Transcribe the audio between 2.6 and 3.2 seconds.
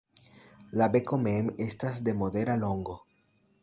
longo.